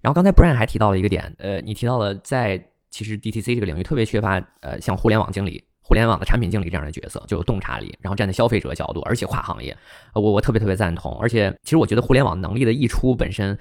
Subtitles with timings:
[0.00, 9.76] 然后刚才 Brian 还提到了一个点，呃，你提到了在其实 DTC 这个领域特别缺乏呃像互联网经理、互联网的产品经理这样的角色，就有洞察力，然后站在消费者角度，而且跨行业，
[10.14, 11.18] 我我特别特别赞同。
[11.18, 13.58] 而且其实我觉得互联网能力的溢出本身。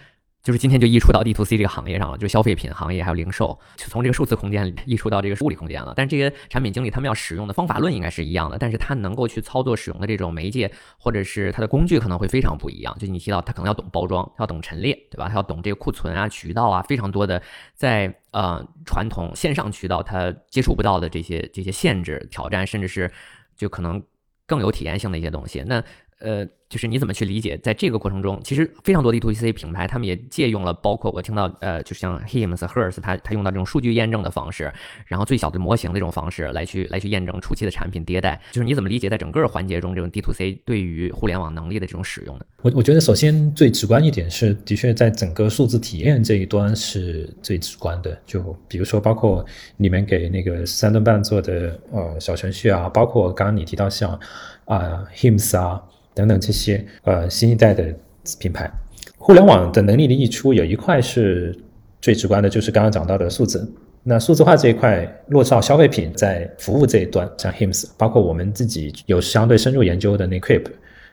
[0.48, 5.92] 就是今天就溢出到 D to C 这个行业上了，就消费品行业还有零售，从这个数字空间溢出到这个物理空间了。
[5.94, 12.98] 但是这些产品经理他们要使用的方法论应该是一样的，但是他能够去操作使用的这种媒介或者是他的工具可能会非常不一样。
[12.98, 15.28] 就你提到他可能要懂包装，要懂陈列，对吧？
[15.28, 17.44] 他要懂这个库存啊、渠道啊，非常多的
[17.76, 23.12] 在呃传统线上渠道他接触不到的这些这些限制、挑战，甚至是
[23.58, 24.02] 就可能
[24.46, 25.62] 更有体验性的一些东西。
[25.68, 25.84] 那
[26.20, 26.48] 呃。
[26.70, 34.70] 就是你怎么去理解，在这个过程中，其实非常多的 D to C 品牌，他们也借用了，包括我听到，呃，就像 Hims、Hers，他他用到这种数据验证的方式，
[35.06, 38.42] 然后最小的模型这种方式来去来去验证初期的产品迭代。
[38.52, 42.46] 就是你怎么理解在整个环节中这种 D to C 对于互联网能力的这种使用呢？
[42.64, 48.20] 我我觉得首先最直观一点是，的确在整个数字体验这一端是最直观的。
[48.26, 49.46] 就比如说，包括
[49.78, 54.20] 你们给那个三顿半做的呃小程序啊，包括刚刚你提到像
[54.66, 55.82] 啊 Hims 啊。
[56.18, 57.94] 等等这些些呃新一代的
[58.40, 58.70] 品牌，
[59.18, 61.58] 互联网的能力的溢出有一块是
[62.02, 63.72] 最直观的，就是刚刚讲到的数字。
[64.10, 70.66] 那数字化这一块落到消费品在服务这一端，像 Hims，包括我们自己有相对深入研究的那 Quip，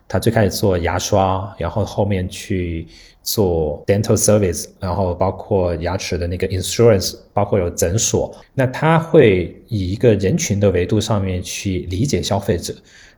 [0.06, 2.86] 它最开始做牙刷，然后后面去
[3.24, 12.72] 做 dental service，然后包括牙齿的那个 insurance，包括有诊所，那它会以一个人群的维度上面去理解消费者。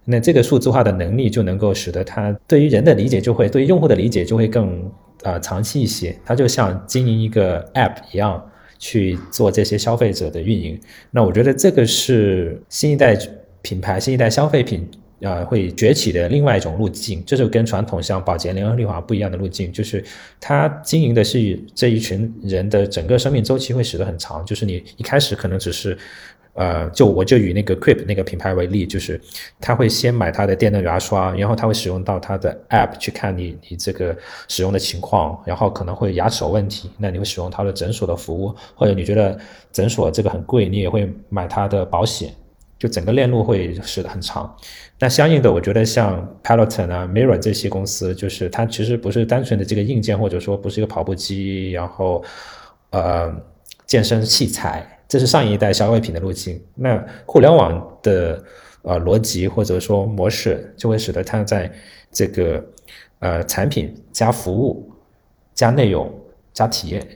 [0.08, 4.88] 那这个数字化的能力就能够使得它对于人的理解就会对于用户的理解就会更
[5.24, 6.16] 啊长期一些。
[6.24, 8.40] 它就像经营一个 App 一样
[8.78, 10.80] 去做这些消费者的运营。
[11.10, 13.18] 那我觉得这个是新一代
[13.62, 14.88] 品牌、新一代消费品
[15.22, 17.20] 啊会崛起的另外一种路径。
[17.26, 20.04] 这就跟传统像宝洁、联合利华不一样的路径，就是
[20.40, 24.46] 它经营的是这一群人的整个生命周期会使得很长。
[24.46, 25.98] 就是你一开始可能只是。
[26.56, 29.20] 呃，就我就以那个 Crip 那个品牌为例，就是
[29.60, 34.16] 他会先买他的电动牙刷，然后他会使用到他的 App 去看你你这个
[34.48, 39.38] 使用的情况，然后可能会牙齿有问题，那你会使用他的诊所的服务，或者你觉得
[39.70, 42.34] 诊所这个很贵，你也会买他的保险，
[42.78, 44.56] 就整个链路会使得很长。
[44.98, 52.24] 那相应的，我觉得像 Peloton 啊、Mirror 这些公司，就是它其实不是单纯的这个硬件，或者说不是一个跑步机，然后
[52.90, 53.30] 呃
[53.84, 54.90] 健身器材。
[55.08, 56.60] 这是上一代消费品的路径。
[56.74, 58.42] 那互联网的
[58.82, 61.70] 呃逻辑或者说模式，就会使得它在
[62.10, 62.64] 这个
[63.20, 64.90] 呃产品加服务
[65.54, 66.12] 加内容
[66.52, 67.06] 加体验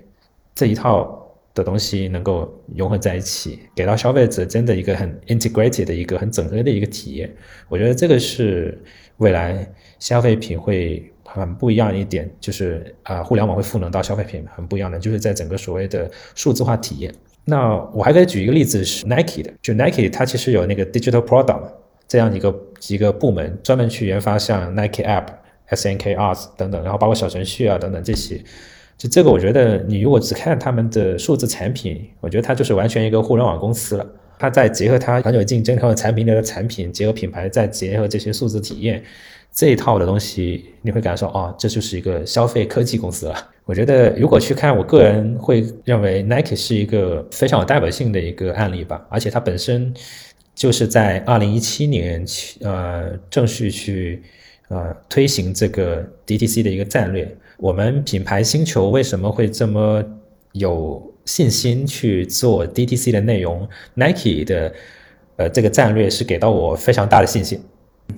[0.55, 1.17] 这一套
[1.53, 7.34] 的东西能够融合在一起，给到消费者真的一个很 integrated 的一个很整合的一个体验。
[7.69, 8.81] 我觉得这个是
[9.17, 9.69] 未来
[9.99, 17.12] 消费品会很不一样一点，就是啊互联网会赋能到消费品很不一样的，就是在整个所谓的数字化体验。
[17.45, 21.62] 那我还可以举一个例子是 Nike 的，就 Nike 它其实有那个 Digital Product
[22.06, 22.55] 这样一个
[22.89, 25.27] 一个部门，专门去研发像 Nike App、
[25.71, 28.41] SNKRS 等等，然后包括小程序啊等等这些。
[28.97, 34.07] 就这个，我觉得你如果只看他们的数字产品，我觉得它就是完全一个互联网公司了。
[34.39, 39.03] 它再结合它很有竞争、很有产品力的产品，结合品牌，再结合这些数字体验。
[39.60, 43.48] 这一套的东西，你会感受哦，这就是一个消费科技公司了。
[43.66, 49.06] 我觉得，如果去看，我个人会认为 Nike 是一个非常有代表性的一个案例吧。
[49.10, 49.93] 而且它本身
[50.54, 52.25] 就是在二零一七年，
[52.62, 54.22] 呃，正式去
[54.69, 57.31] 呃推行这个 DTC 的一个战略。
[57.59, 60.03] 我们品牌星球为什么会这么
[60.53, 64.72] 有信心去做 DTC 的内容？Nike 的
[65.37, 67.60] 呃这个战略是给到我非常大的信心。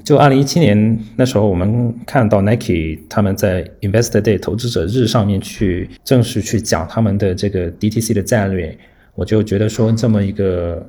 [0.04, 8.76] 就二零一七年那时候，我们看到 Nike 他们在 Investor Day 投资者日上面去正式去讲他们的这个 DTC 的战略，
[9.14, 10.84] 我就觉得说这么一个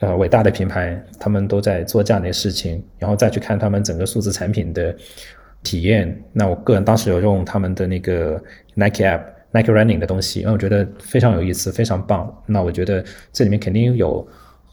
[0.00, 4.94] 呃伟大的品牌，他们都在做这样的事情，然后再去看他们整个数字产品的
[5.62, 6.20] 体验。
[6.32, 8.42] 那我个人当时有用他们的那个
[8.74, 9.22] Nike App、
[9.52, 12.32] Nike Running 的东西，因为我觉得非常有意思，非常棒。
[12.46, 14.26] 那我觉得这里面肯定有。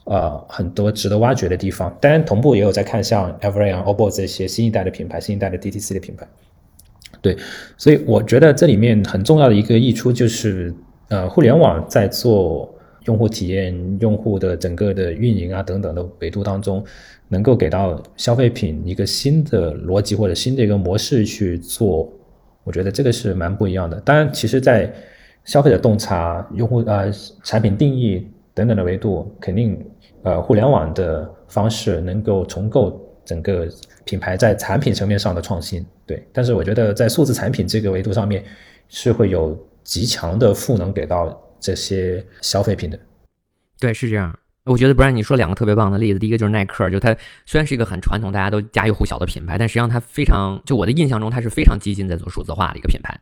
[0.05, 1.95] 呃，很多值得挖掘的地方。
[1.99, 6.27] 当然，同步也有在看像 Every on OPPO 这些新一代的品牌，新一代的 DTC 的品牌。
[7.21, 7.35] 对，
[7.77, 10.73] 所以我觉得这里面很重要的一个溢出就是，
[11.09, 12.71] 呃，互联网在做
[13.05, 16.83] 用户体验、用户的整个的运营啊等等的维度当中，
[17.27, 22.07] 能够给到消费品一个新的逻辑或者新的一个模式去做。
[22.63, 23.99] 我觉得这个是蛮不一样的。
[24.01, 24.91] 当然，其实，在
[25.45, 27.11] 消费者洞察、用户呃
[27.43, 29.79] 产品定义等等的维度，肯定。
[30.23, 33.67] 呃，互联网的方式能够重构整个
[34.05, 36.27] 品牌在产品层面上的创新，对。
[36.33, 38.43] 但是我觉得在数字产品这个维度上面，
[38.89, 42.97] 是会有极强的赋能给到这些消费品的。
[43.79, 44.35] 对，是这样。
[44.63, 47.15] 我觉得不然你说两个特别棒的例子，第一个就是耐克，就它
[47.45, 53.15] 虽然是一个很传统、大家都家喻户晓的品牌，但实际上它非常，就我的印象中，它是非常激进在做数字化的一个品牌。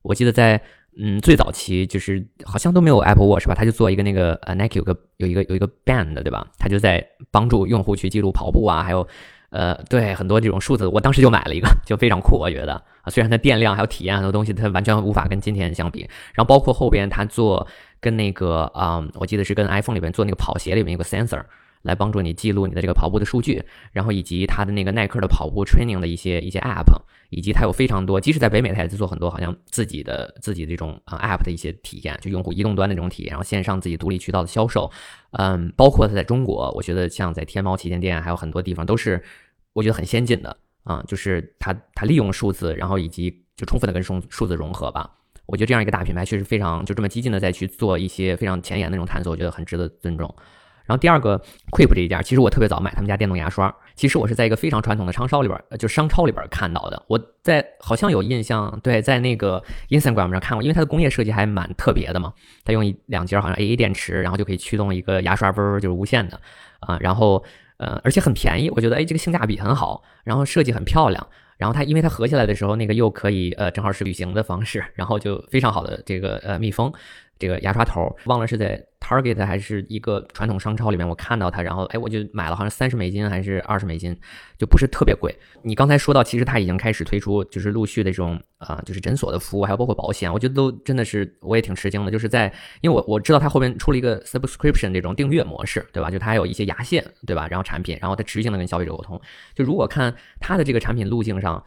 [0.00, 0.58] 我记得在
[0.98, 6.46] 嗯最早期，就是好像都没有 Apple Watch 吧，他就做一个那个呃 Nike 有个有一个有一个 Band 对吧？
[6.58, 9.06] 他就在帮助用户去记录跑步啊，还有
[9.50, 16.00] 呃对很多这种数字，我当时就买了一个，就非常酷，我觉得啊，虽然它电量还有体验很多东西，它完全无法跟今天相比。
[16.34, 17.66] 然后包括后边他做。
[17.98, 21.42] 跟那个啊，我记得是跟 iPhone 里面做那个跑鞋里面有个 sensor
[21.86, 23.62] 来帮助你记录你的这个跑步的数据，
[23.92, 26.84] 然后以及它的那个耐克的跑步 training 的一些一些 app，
[27.30, 34.90] 以及它有非常多，即使在北美它也在做很多好像自己的自己的这种啊 app 的一些体验，就用户移动端的这种体验，然后线上自己独立渠道的销售，
[35.32, 39.22] 嗯，包括它在中国，我觉得像在天猫旗舰店还有很多地方都是
[39.72, 45.08] 我觉得很先进的啊，就是它它利用数字，然后以及就充分的跟数数字融合吧。
[45.46, 50.34] 我觉得这样一个大品牌确实非常就这么激进的再去做一些非常前沿的那种探索，我觉得很值得尊重。
[50.86, 51.38] 然后第二个
[51.72, 57.02] ，Quip 这一家，其实我特别早买他们家电动牙刷，其实我是在一个非常传统的商超里边，就商超里边看到的。
[57.08, 62.32] 我在好像有印象，对，在那个 Instagram 上看过，因为它的工业设计还蛮特别的嘛。
[62.64, 66.40] 它用一两节好像 AA 电池，然后就可以驱动一个牙刷，嗡就是无线的
[66.80, 66.96] 啊。
[67.00, 67.44] 然后
[67.78, 71.26] 呃，而且很便宜，我觉得哎，这个性价比很好，然后设计很漂亮。
[71.58, 76.92] 然后它，因为它合起来的时候，那个又可以，呃，正好是旅行的方式，然后就非常好的这个呃密封。
[77.38, 84.18] 这个牙刷头忘了是在 Target 还是一个传统商超里面，我看到它，然后哎，我就买了，好像三十美金还是二十美金，
[84.58, 85.32] 就不是特别贵。
[85.62, 92.10] 你刚才说到，其实它已经开始推出，就是陆续的这种啊，就是诊所的服务，还有包括保险，我觉得都真的是我也挺吃惊的。
[92.10, 96.10] 就是在因为我我知道它后面出了一个 subscription 这种订阅模式，对吧？
[96.10, 97.46] 就它还有一些牙线，对吧？
[97.48, 99.20] 然后产品，然后它持续性的跟消费者沟通。
[99.54, 101.62] 就如果看它的这个产品路径上。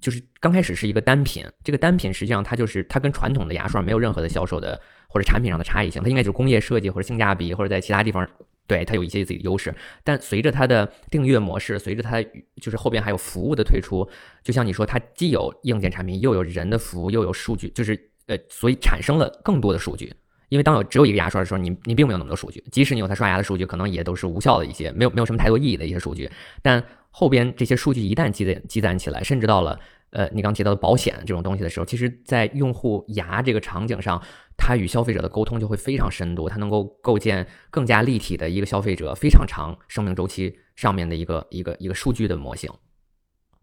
[0.00, 8.26] 就是刚开始是一个单品，这个单品实际上它就是它跟传统的牙刷没有任何的销售的或者产品上的差异性，它应该就是工业设计或者性价比或者在其他地方
[8.66, 9.74] 对它有一些自己的优势。
[10.02, 12.22] 但随着它的订阅模式，随着它
[12.60, 14.08] 就是后边还有服务的推出，
[14.42, 20.12] 就像你说，它既有硬件产品，又有人的服务，又有数据，就是呃，所以产生了更多的数据。
[20.48, 26.28] 因为当有只有一个牙刷的时候，你你并没有那么多数据，即使你有它刷牙的数据，可能也都是无效的一些，没有没有什么太多意义的一些数据。
[26.60, 29.78] 但后边这些数据一旦积攒积攒起来，甚至到了
[30.10, 34.22] 呃你刚提到的保险这种东西的时候，其实，在用户牙这个场景上，
[34.56, 42.70] 它与消费者的沟通就会非常深度，它能够构建更加立体的一个消费者非常长生命周期上面的一个一个一个数据的模型。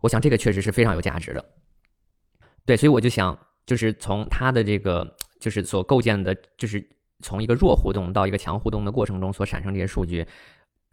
[0.02, 1.46] 我想这个确实是非常有价值的。
[2.66, 5.16] 对，所以我就想，就是从它的这个。
[5.40, 6.84] 就是所构建的，就是
[7.20, 10.26] 从一个弱互动到一个强互动的过程中所产生这些数据，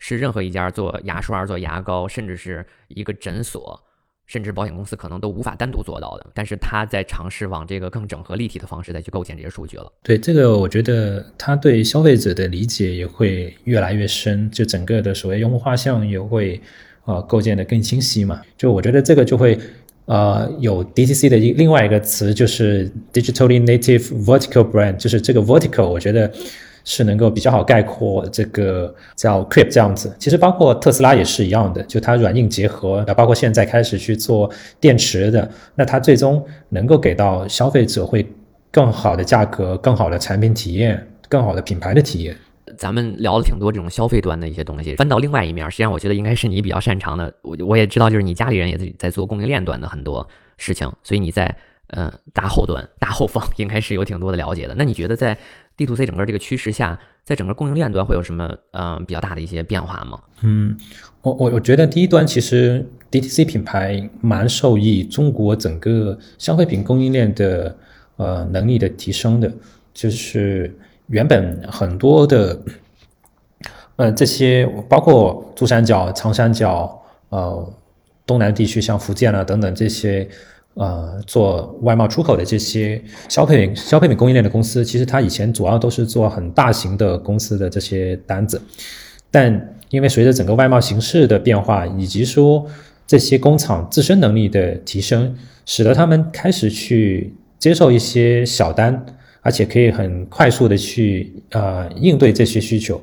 [0.06, 3.82] 是任何一家做牙刷、做牙膏，甚至是一个诊所，
[4.26, 6.26] 甚至保险公司可能都无法单独做到的。
[6.34, 9.90] 但是他在尝试往这个更整合立体的方式再去构建这些数据了。
[10.02, 16.60] 对这个，我觉得他对消费者的理解也会越来越深，就整个的所谓用户画像也会
[17.06, 18.42] 啊构建的更清晰嘛。
[18.58, 19.58] 就我觉得这个就会。
[20.06, 26.30] 呃，有 DTC 的另外一个词就是 digitally native vertical brand，就是这个 vertical，我觉得
[26.84, 30.14] 是能够比较好概括这个叫 Crip 这样子。
[30.18, 38.24] 其实包括特斯拉也是一样的，就它软硬结合，包括现在开始去做电池的，那它最终能够给到消费者会
[38.70, 42.36] 更好的价格、更好的产品体验、更好的品牌的体验。
[42.76, 47.32] 咱们聊了挺多这种消费端的一些东西，翻到另外一面，实际上我觉得应该是你比较擅长的。
[47.42, 51.54] 我我也知道，就是你家里人也在在做供应链端的很多事情，所以你在
[51.88, 54.74] 嗯大后端、大后方应该是有挺多的了解的。
[54.76, 55.38] 那你觉得在
[55.76, 60.20] D to C 整个这个趋势下，在整个供应链端会有什么嗯比较大的一些变化吗？
[60.42, 60.76] 嗯，
[61.22, 67.76] 我我我觉得第一端其实 D T C 品牌蛮受益中国整个消费品供应链的
[68.16, 69.52] 呃能力的提升的，
[69.92, 70.74] 就是。
[71.08, 72.58] 原本很多的，
[73.96, 77.74] 呃，这些包括珠三角、长三角、呃，
[78.24, 80.26] 东南地区像福建啊等等这些，
[80.74, 88.60] 呃，做外贸出口的这些消费品消费品供应链的公司，其实它以前主要都是做很大型的公司的这些单子，
[89.30, 92.66] 但因为随着整个外贸形势的变化，以及说
[93.06, 99.04] 这些工厂自身能力的提升，使得他们开始去接受一些小单。
[99.46, 102.98] 而且可以很快速的去呃应对这些需求。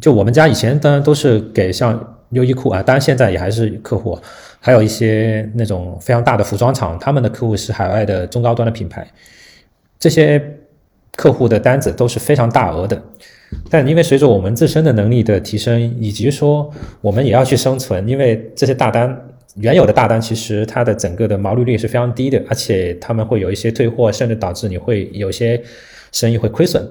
[0.00, 4.16] 就我们家以前当然都是给像优衣库啊，当然现在也还是客户，
[4.64, 9.06] 还有一些那种非常大的服装厂，他们的客户是海外的中高端的品牌，
[9.98, 10.42] 这些
[11.14, 13.02] 客户的单子都是非常大额的。
[13.68, 19.14] 但因为随着我们自身的能力的提升，以及说我们也要去生存，因为这些大单
[19.56, 25.62] 原有的大单其实它的整个的毛利率是非常低的，而且他们会有一些退货，甚至导致你会有些
[26.10, 26.82] 生意会亏损。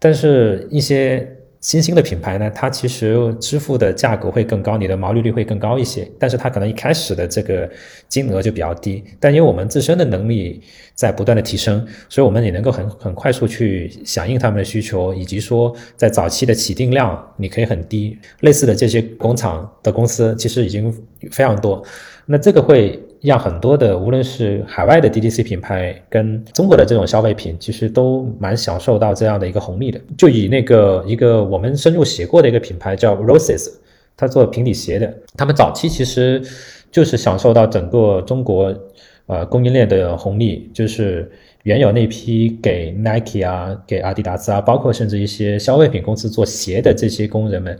[0.00, 6.10] 但是，一些新兴的品牌呢，它其实支付的价格会更高，你的毛利率会更高一些。
[6.18, 7.70] 但是它可能一开始的这个
[8.08, 9.04] 金额就比较低。
[9.18, 10.62] 但因为我们自身的能力
[10.94, 18.16] 在不断的提升，所以我们也能够很很快速去响应他们的需求，以及说在早期的起订量你可以很低。
[18.40, 20.90] 类似的这些工厂的公司其实已经
[21.30, 21.84] 非常多。
[22.24, 30.00] 那这个会让很多的，无论是海外的 DTC 品牌跟中国的这种消费品，其实都蛮享受到这样的一个红利的。
[30.16, 33.70] 就以那个一个我们深入写过的一个品牌叫 Roses，
[34.16, 36.42] 它做平底鞋的，他们早期其实
[36.90, 38.74] 就是享受到整个中国
[39.26, 41.30] 呃供应链的红利，就是
[41.64, 47.78] 原有那批给 Nike 啊、给阿迪达斯啊，包括甚至一些消费品公司做鞋的这些工人们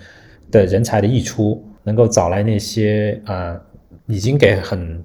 [0.50, 3.58] 的人才的溢出，能够找来那些啊。
[4.06, 5.00] 已经给很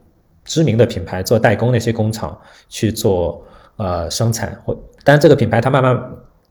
[0.45, 5.99] 知名的品牌做代工，那些工厂去做呃生产，或但这个品牌它慢慢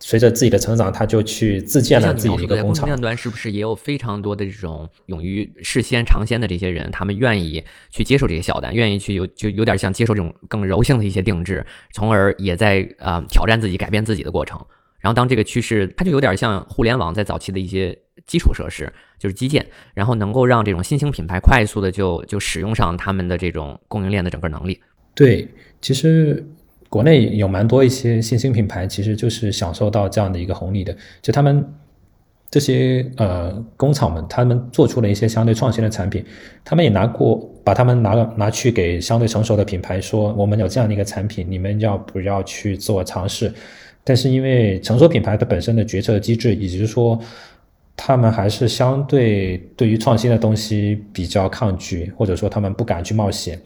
[0.00, 2.82] 随着自己的成长，它就去自建了自己的一个工厂。
[2.82, 6.90] 供应链端是不是也有非常多的这种勇于事先尝鲜的这些人？
[6.90, 14.60] 他们愿意去接受这些小单，愿意去有就有点像接受这种更柔性的一些定制，从而也在啊挑战自己、改变自己的过程。
[14.98, 17.96] 然后当这个趋势，它就有点像互联网在早期的一些。
[18.26, 18.90] 基础设施
[19.24, 19.64] 就是基建，
[19.94, 24.78] 然后能够让这种新兴品牌快速的就就使用上他们的这种供应链的整个能力。
[25.14, 25.48] 对，
[25.80, 26.46] 其实
[26.90, 30.94] 国内有蛮多一些新兴品牌，其实就是享受到这样的一个红利的。
[31.22, 31.66] 就他们
[32.50, 36.22] 这些呃工厂们，他们做出了一些相对创新的产品，
[36.62, 43.50] 他们也拿过把他们拿了拿去给相对成熟的品牌说，我们有这样的一个产品，你们要不要去做尝试？
[44.04, 47.18] 但是因为成熟品牌它本身的决策机制，以及说。
[47.96, 53.60] 他们还是相对对于创新的东西比较抗拒，或者说他们不敢去冒险，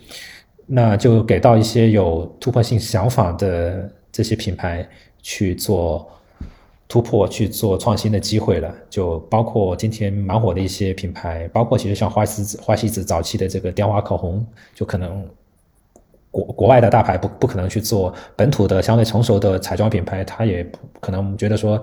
[0.66, 4.86] 那就给到一些有突破性想法的这些品牌
[5.22, 6.08] 去做
[6.86, 8.74] 突破、去做创新的机会了。
[8.88, 15.26] 就包括今天蛮火的一些品牌，包括其实像花西子、花西子早期的这个电话口红，就可能。
[16.30, 21.80] 国国外的大牌不不可能去做本土的相对成熟的彩妆品牌，他也不可能觉得说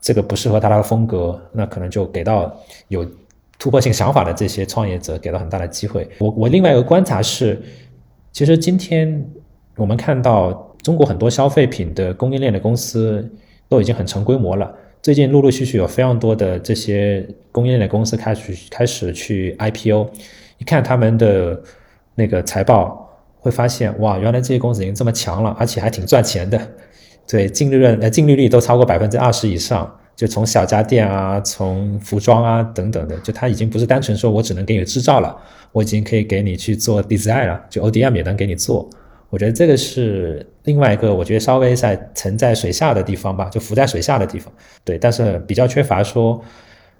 [0.00, 2.54] 这个不适合他的风格，那可能就给到
[2.88, 3.06] 有
[3.58, 6.08] 突破性想法的这些创业者给了很大的机会。
[6.18, 7.60] 我我另外一个观察是，
[8.32, 9.26] 其实今天
[9.76, 13.26] 我们看到中国很多消费品的供应链的公司
[13.68, 20.10] 都已经很成规模了，最近陆陆续续有非常多的这些供应链的公司开始开始去 IPO，
[20.58, 21.58] 一看他们的
[22.14, 23.05] 那个财报。
[23.46, 26.60] 会发现哇，原来这些公司已经这么强了，而且还挺赚钱的，
[27.28, 29.88] 对净利润呃净利率都超过百分之二十以上。
[30.16, 35.36] 就从小家电啊，从服装啊等等的，就它已经不是单纯说我只能给你制造了，
[35.72, 38.88] 我已经可以给你去做 design 了，就 ODM 也能给你做。
[39.28, 44.50] 我觉得这个是另外一个，我觉得稍微在沉在水下的地方吧，就浮在水下的地方。
[44.84, 46.42] 对，但是比较缺乏说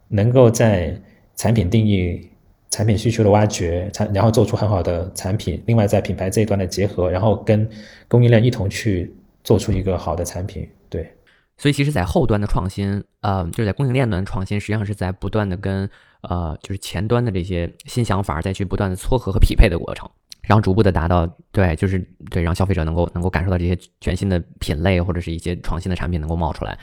[0.09, 0.95] 能够在
[1.37, 2.29] 产品定义。
[2.77, 5.63] 产品需求的挖掘，产然后做出很好的产品。
[5.65, 7.67] 另外，在品牌这一端的结合，然后跟
[8.07, 9.11] 供应链一同去
[9.43, 10.69] 做出一个好的产品。
[10.91, 11.11] 对，
[11.57, 15.89] 所以其实，在后端的创新，呃，就是在供应链端创新，实际上是在不断的跟
[16.21, 20.07] 呃，就是前端的这些新想法再去不断的撮合和匹配的过程，
[20.43, 21.99] 然后逐步的达到对，就是
[22.31, 26.79] 对，让消费者能够能够感受到这些全新的品类或者是一些创新的产品能够冒出来，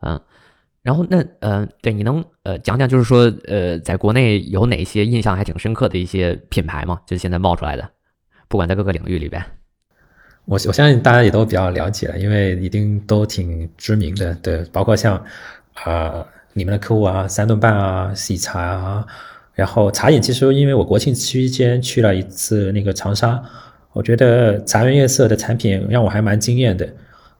[0.00, 0.20] 嗯。
[0.88, 6.98] 然后那呃，对，你能呃讲讲，就是说呃，在国内有哪些印象还挺深刻的一些品牌吗？
[7.06, 7.86] 就是现在冒出来的，
[8.48, 9.44] 不管在各个领域里边。
[10.46, 15.22] 我我相信大家也都比较了解了，因为一定都挺知名的，对，包括像
[15.74, 19.06] 啊你们的客户啊，三顿半啊，喜茶啊，
[19.52, 23.42] 然后茶饮，其实因为我国庆期间去了一次那个长沙，
[23.92, 26.88] 我觉得茶颜悦色的产品让我还蛮惊艳的，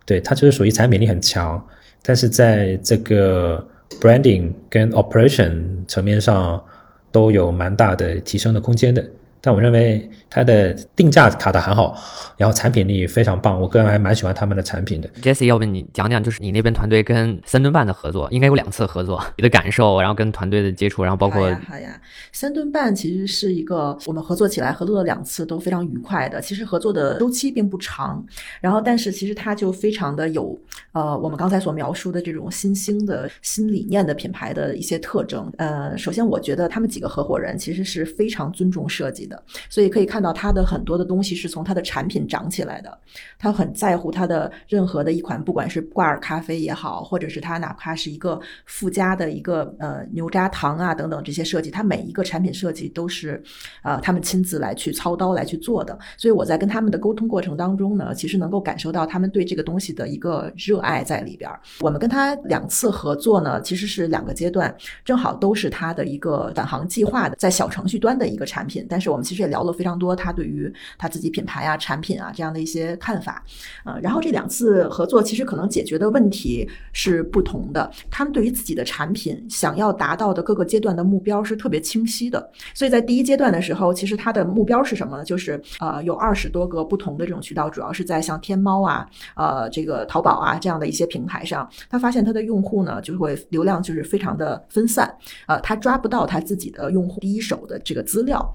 [0.05, 1.67] 对，它就是属于产品力很强。
[2.03, 3.65] 但是在这个
[4.01, 6.63] branding 跟 operation 层面上
[7.11, 9.05] 都有蛮大的提升的空间的。
[9.41, 11.97] 但我认为它的定价卡的很好，
[12.37, 15.09] 然后产品力非常棒，我个人还蛮喜欢他们的产品的。
[15.23, 22.01] Jesse，要不你讲讲，就是你那边团队跟三顿半的合作，应该有两次合作，你的感受，然后跟团队的接触，然后包括好呀，
[22.33, 28.25] 三顿半其实是一个我们合作起来合作了两次都非常愉快的，其实合作的周期并不长，
[28.61, 30.59] 然后但是其实它就非常的有
[30.93, 35.49] 呃我们刚才所描述的这种新兴的新理念的品牌的一些特征。
[35.59, 39.28] 呃，首先我觉得他们几个合伙人其实是非常尊重设计。
[39.29, 42.99] 的，所以可以看到他的很多的东西是从他的产品长起来的。
[43.39, 53.43] 他很在乎他的任何的一款，不管是挂耳咖啡也好，或者是他哪怕是一个附加的一个呃牛轧糖啊等等这些设计，他每一个产品设计都是
[53.83, 55.97] 呃他们亲自来去操刀来去做的。
[56.17, 61.51] 所以我在跟他们的沟通过程当中呢，其实能够感受到他们对这个东西的一个热爱在里边。
[61.81, 68.87] 我们跟他两次合作呢，其实是两个阶段，正好都是他的一个返航计划的在小程序端的一个产品。
[68.89, 73.43] 但是我我们其实也聊了非常多他对于他自己品牌啊、产品啊这样的一些看法。
[73.85, 77.91] 呃，然后这两次合作其实可能解决的问题是不同的。
[78.09, 82.49] 他们对于自己的产品想要达到的各个阶段的目标是特别清晰的。
[82.73, 85.25] 所以在第一阶段的时候，其实他的目标是什么呢？
[85.25, 95.13] 就是呃，有二十多个不同的这种渠道，主要是在像天猫啊、呃这个淘宝啊这样的一些平台上，他发现他的用户呢就会流量就是非常的分散，
[95.47, 98.55] 呃，他抓不到他自己的用户第一手的这个资料。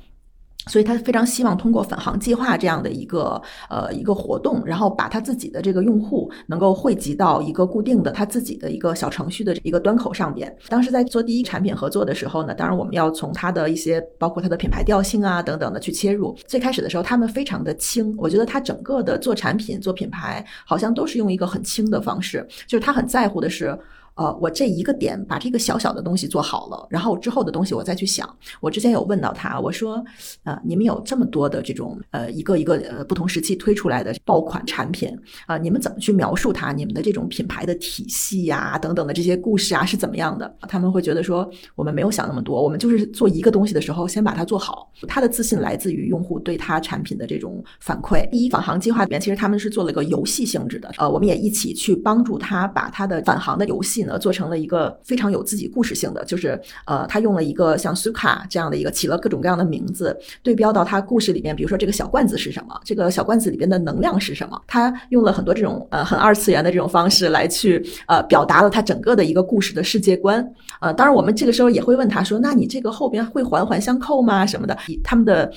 [0.67, 10.53] 所以他非常希望通过返航计划这样的一个呃一个活动，然后把他自己的这个用户能够汇集到一个固定的他自己的一个小程序的一个端口上边。
[10.70, 16.36] 当时在做第一产品合作的时候呢，当然我们要从它的一些包括它的品牌调性啊等等的去切入。
[16.48, 23.77] 最开始的时候他们非常的轻，我觉得他整个的做产品做品牌好像都是用一个很轻的方式，就是他很在乎的是。
[24.15, 28.29] 呃，我这一个点把这个小小的东西做好了，然后之后的东西我再去想。
[28.62, 30.03] 我之前有问到他，我说，
[30.43, 35.17] 呃，你们有这么多的这种呃一个一个呃不同时期推出来的爆款产品
[35.48, 36.72] 啊，你们怎么去描述它？
[36.72, 40.55] 你们的这种品牌的体系呀等等的这些故事啊是怎么样的？
[40.70, 44.91] 他们会觉得说，我们没有想那么多，我们就是做一个东西的时候先把它做好。
[45.08, 48.29] 他的自信来自于用户对他产品的这种反馈。
[48.29, 54.02] 第一返航计划里面，其实他们是做了一个游戏性质的，呃，我们也一起去帮助他把他的返航的游戏。
[54.03, 70.45] 呢，做成了一个非常有自己故事性的，就是呃，他用了一个像苏卡这样的一个起了各种各样的名字，对标到他故事里面，比如说这个小罐子是什么，这个小罐子里边的能量是什么，他用了很多这种呃很二次元的这种方式来去呃表达了他整个的一个故事的世界观。
[70.79, 74.45] 呃，当然我们这个时候也会问他说，那你这个后边会环环相扣吗？
[74.45, 74.77] 什么的？
[75.03, 75.51] 他们的。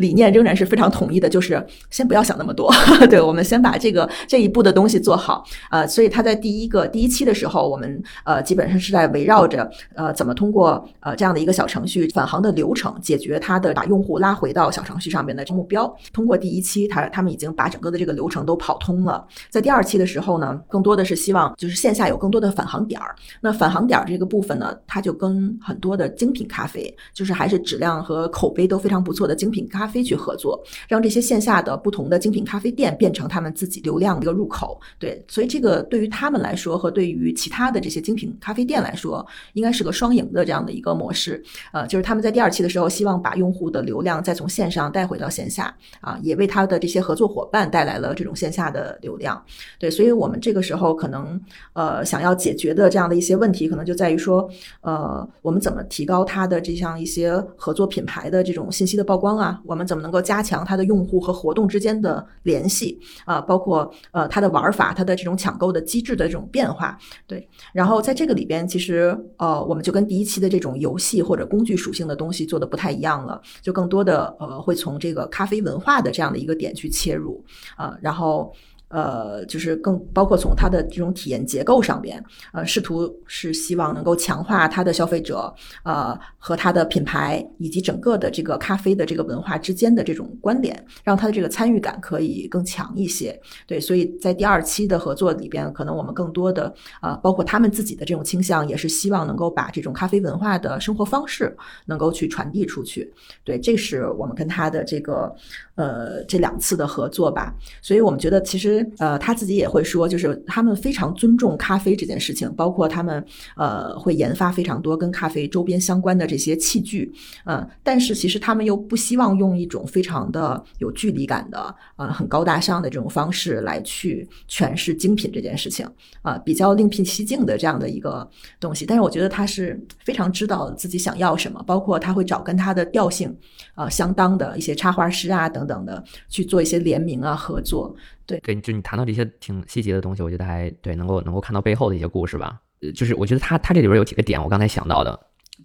[0.00, 2.72] 理念仍然是非常统一的，就是先不要想那么多，
[3.10, 5.44] 对我们先把这个这一步的东西做好。
[5.70, 15.94] 呃，所以他在第一个第一期的时候，我们呃基本上是在围绕着呃怎么通过呃这样的一个小程序返航的流程，解决他的把用户拉回到小程序上面的目标。
[16.12, 19.26] 通过第一期，他他们已经把整个的这个流程都跑通了。
[19.50, 23.14] 在第二期的时候呢，更多的是希望就是线下有更多的返航点儿。
[23.42, 29.89] 那返航点儿这个部分呢，它就跟很多的精品咖啡，就是还是质量和口碑都非常不错的精品咖。
[29.90, 34.80] 啡去合作，让这些线下的不同的精品咖啡店变成他们自己流量的一个入口。
[34.98, 41.42] 对，所以这个对于他们来说和对于其他的这些精品咖啡店来说，应该是个双赢的这样的一个模式。
[41.72, 49.42] 呃，就是他们在第二期的时候，希望把用户的流量再从线上带回到线下，啊，也为他的这些合作伙伴带来了这种线下的流量。
[49.78, 51.40] 对，所以我们这个时候可能
[51.72, 54.48] 呃想要解决的这样的一些问题，可能就在于说，
[54.82, 59.60] 呃，我们怎么提高它的这项一些合作品牌的这种信息的曝光啊？
[59.70, 63.40] 我们怎么能够加强它的用户和活动之间的联系啊？
[63.40, 67.48] 包括呃它的玩法、它的这种抢购的机制的这种变化，对。
[67.72, 77.44] 然后在这个里边，其实呃我们就跟第一期的这种游戏或者工具属性的东西做的不太一样了，就更多的呃会从这个咖啡文化的这样的一个点去切入
[77.76, 78.52] 啊，然后。
[78.90, 82.22] 呃，就是更包括从它的这种体验结构上边，
[82.52, 85.52] 呃，试图是希望能够强化它的消费者，
[85.84, 93.40] 呃，和它的品牌以及整个的这个咖啡的这个文化之间的这种关联，让它的这个参与感可以更强一些。
[93.64, 103.08] 对，所以在第二期的合作里边，可能我们更多的，呃，包括他们自己的这种倾向，也是希望能够把这种咖啡文化的生活方式能够去传递出去。
[103.44, 105.32] 对，这是我们跟他的这个，
[105.76, 107.54] 呃，这两次的合作吧。
[107.80, 108.79] 所以我们觉得其实。
[108.98, 113.24] 呃，他自己也会说，就是他们非常尊重咖啡这件事情，包括他们
[113.56, 117.12] 呃会研发非常多跟咖啡周边相关的这些器具，
[117.44, 125.86] 嗯，但是其实他们又不希望用一种非常的有距离感的呃很高大上的这种方式来去诠释精品这件事情，
[126.22, 128.84] 啊，比较另辟蹊径的这样的一个东西。
[128.84, 133.34] 但是我觉得他是非常知道自己想要什么，包括他会找跟他的调性
[133.74, 137.94] 啊相当的一些插画师啊等等的去做一些联名啊合作。
[138.38, 142.60] 对，就你谈到这些挺细节的东西，我觉得还对，能够能够看到背后的一些故事吧。
[142.94, 145.20] 就是我觉得他他这里边有几个点，我刚才想到的，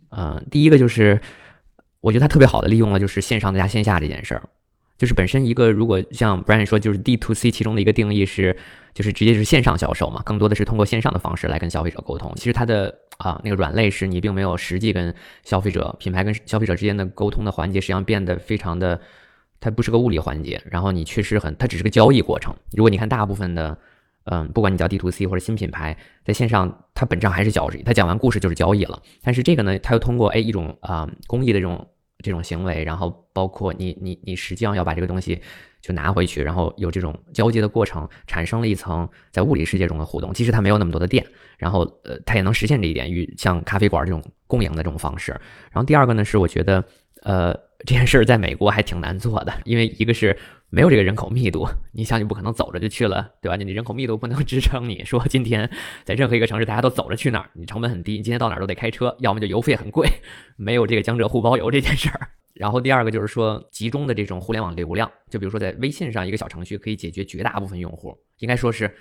[0.09, 1.19] 嗯，第一个就是
[2.01, 4.43] 我觉得他特别好的利用了就是线上加线下这件事儿，
[4.97, 8.55] 就是本身一个如果像 Brian 说，就是 D to C 其中的一个定义是，
[8.93, 12.33] 就是直接是线上销售嘛，更多的是通过线上的方式来跟消费者沟通。
[12.35, 18.99] 其实它的啊那个软肋是你并没有实际跟消费者、品牌跟消费者之间的沟通的环节，实际上变得非常的，
[19.59, 20.61] 它不是个物理环节。
[20.69, 22.55] 然后你确实很，它只是个交易过程。
[22.71, 23.77] 如果你看大部分的，
[24.25, 29.01] 嗯，不管你叫 D to C 或者新品牌，在线上它本质上还是交易，它讲完故事就是交易了。
[29.23, 31.87] 但是这个呢，它又通过哎一种啊公益的这种。
[32.23, 35.39] 这种行为，然后包括你你你实际上要把这个东西
[35.81, 40.33] 就拿回去，然后有这种交接的过程，产生了一层在物理世界中的互动。
[40.33, 41.23] 即使它没有那么多的店，
[41.57, 45.33] 然后呃，它也能实现这一点，与像咖啡馆这种共赢的这种方式。
[45.33, 46.83] 然后第二个呢，是我觉得
[47.25, 50.37] 呃这件事儿在美国还挺难做的，因为一个是。
[50.71, 53.55] 没有这个人口密度，你想你不可能走着就去了，对吧？
[53.55, 55.69] 你人口密度不能 支撑你说今天
[56.03, 60.09] 在任何一个城市大家都走着去哪儿，你成本很低，你今天到哪儿都得开车，要么就油费很贵，
[60.57, 62.27] 没有这个江浙沪包邮这件事儿。
[62.53, 68.93] 然后第二个就是说集中的这种互联网流量，就比如说在微信上一个小程序可以解决绝大部分用户，应该说是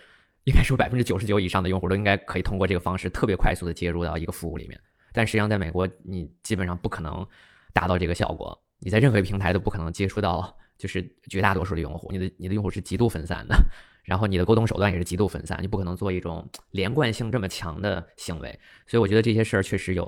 [0.45, 4.79] 应该说百分之九十九以上的用户都应该可以通过这个方式特别快速的接入到一个服务里面。
[5.13, 7.27] 但实际上在美国你基本上不可能
[7.75, 10.57] 达到这个效果，你在任何平台都不可能接触到。
[10.77, 13.57] 就是绝大多数的用户，你的你的用户是极度分散的，
[14.03, 20.05] 然后你的沟通手段也是极度分散，你不可能做一种连贯性这么强的行为，所以我觉得这些事儿确实有，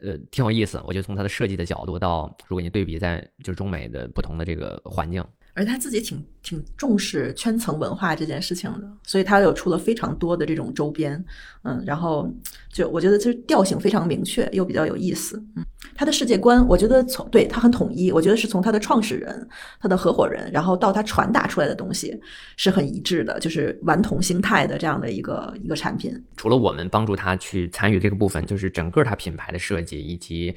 [0.00, 0.78] 呃，挺有意思。
[0.86, 5.24] 我觉得从它的设计的角度到，如果你对比在就是中美的不同的这个环境。
[5.54, 11.22] 而他自己挺挺重视圈层文化这件事情的，所以他有出了非常多的这种周边，
[11.62, 12.26] 嗯，然后
[12.72, 19.46] 就我觉得就是调性非常明确，又比较有意思，嗯，他的世界观我觉得从对他很统一，我觉得是从他的创始人、
[19.78, 22.18] 他的合伙人，然后到他传达出来的东西
[22.56, 26.12] 是很一致的，就是顽童心态的这样的一个一个产品。
[26.36, 30.54] 除了我们帮助他去参与这个部分，就是整个他品牌的设计以及。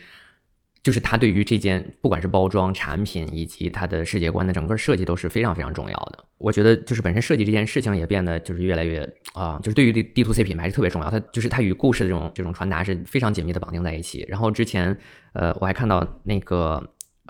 [0.86, 6.24] 就是他对于这件，不管是包装、产品以及他的世界观的整个设计都是非常非常重要的。
[6.38, 9.02] 我觉得，就是本身设计这件事情也变得就是越来越
[9.34, 11.10] 啊，就是对于 D D to C 品牌是特别重要。
[11.10, 14.24] 它就是它与故事的这种这种传达是非常紧密的绑定在一起。
[14.30, 14.96] 然后之前，
[15.34, 16.80] 呃，我还看到那个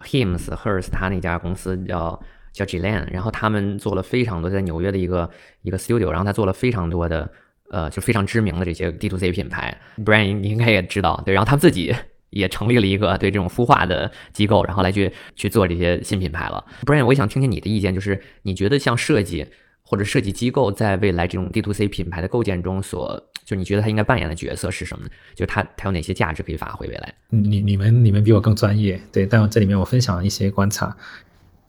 [0.04, 5.30] Hims Hers 他那家公司叫叫 Gillan，然后他们做了非常多在纽约的一个
[5.62, 7.32] 一个 studio，然后他做了非常多的
[7.72, 11.96] 呃就非常知名的这些 D to C 品牌，Brian 你应该也知道对，然后他们自己。
[12.36, 16.64] 也成立了一个对这种孵化的机构，然后来去去做这些新品牌了。
[16.86, 19.46] Brian，我也想听听你的意见，就是你觉得像设计
[19.82, 25.12] 或者设计机构在未来这种 D to C 品牌的构建中，所就你觉得它应该扮演的角色是什么呢？
[25.34, 26.86] 就它它有哪些价值可以发挥？
[26.88, 30.94] 未来，你你们你们比我更专业，对，但这里面我分享一些观察。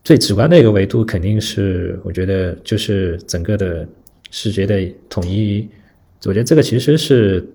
[0.03, 3.89] 最直观的一个维度肯定是，我觉得就是整个的
[4.33, 5.69] 视觉的统一。
[6.25, 7.49] 我觉得这个其实是。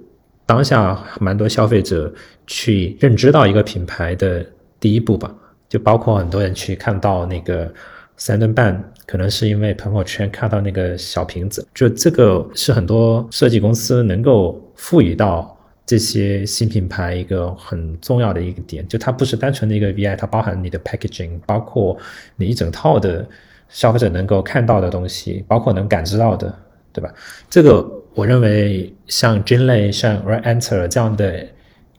[0.52, 2.14] 当下蛮多消费者
[2.46, 4.46] 去认知到一个品牌的
[4.82, 5.34] 第一步吧，
[5.70, 7.74] 就包括很多人去看到那个
[8.18, 21.98] 三顿半，可能是因为朋友圈看到那个小瓶子，就这个是很多设计公司能够赋予到这些新品牌一个很重要的一个点，就它不是单纯的一个 VI，它包含你的 packaging，包括
[22.36, 23.26] 你一整套的
[23.70, 26.54] 消费者能够看到的东西，包括能感知到的，
[26.92, 27.10] 对吧？
[27.50, 27.90] 这个。
[28.14, 31.48] 我认为像 Jinley、像 Red Enter 这样的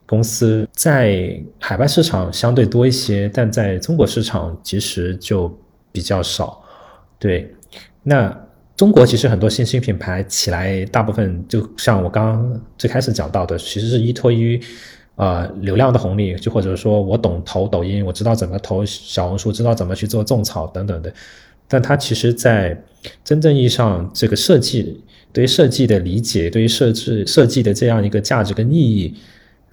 [0.05, 5.51] 公司在海外市场相对多一些，但在中国市场其实就
[5.91, 6.63] 比较少。
[7.19, 7.51] 对，
[8.03, 8.31] 那
[8.77, 14.61] 中国其实很多新兴品牌起来，大部分就像我刚刚最开始讲到的，其实是依托于
[15.17, 21.11] 呃流量的红利，就或者说我懂投抖音，我知道怎么投小红书，知道怎么去做种草等等的，
[21.67, 22.79] 但它其实在
[23.25, 25.03] 真正意义上这个设计。
[25.33, 29.15] 对于设计的理解，对于设置设计的这样一个价值跟意义，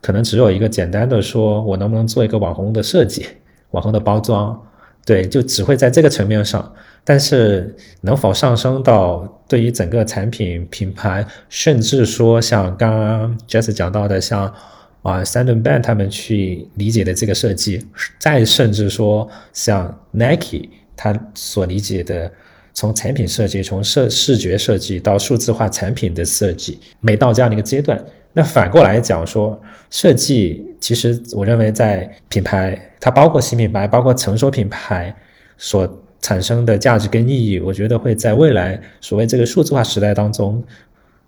[0.02, 3.26] 可能只有一个简单的说，我能不能做一个网红的设计，
[3.72, 4.58] 网红的包装，
[5.06, 6.74] 对，就只会在这个层面上。
[7.04, 14.54] 但是能否上升到对于整个产品品牌，甚至说像刚刚 Jess 讲到的，像
[15.02, 17.86] 啊三顿半他们去理解的这个设计，
[18.18, 22.32] 再甚至说像 Nike 他所理解的。
[22.80, 35.14] 从产品设计，从视视觉设计到数字化产品的设计，每到这样的一个阶段，那反过来讲说，设计其实我认为在品牌，它包括新品牌，包括成熟品牌
[35.58, 35.86] 所
[36.22, 40.64] 产生的价值跟意义，我觉得会在未来所谓这个数字化时代当中，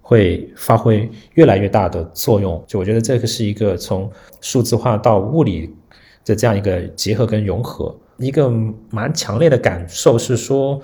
[0.02, 2.64] 会发挥越来越大的作用。
[2.66, 4.10] 就我觉得这个是一个从
[4.40, 5.70] 数字化到物理
[6.24, 8.50] 的这样一个结合跟融合，一个
[8.90, 10.82] 蛮强烈的感受是说。